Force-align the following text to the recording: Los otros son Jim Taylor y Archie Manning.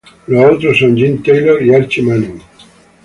Los 0.25 0.55
otros 0.55 0.79
son 0.79 0.95
Jim 0.97 1.21
Taylor 1.21 1.61
y 1.61 1.75
Archie 1.75 2.01
Manning. 2.01 2.41